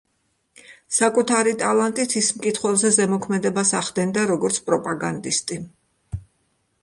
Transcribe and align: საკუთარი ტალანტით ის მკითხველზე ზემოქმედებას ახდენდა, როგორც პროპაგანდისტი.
საკუთარი 0.99 1.51
ტალანტით 1.63 2.15
ის 2.21 2.29
მკითხველზე 2.37 2.91
ზემოქმედებას 2.97 3.73
ახდენდა, 3.81 4.23
როგორც 4.31 4.59
პროპაგანდისტი. 4.71 5.59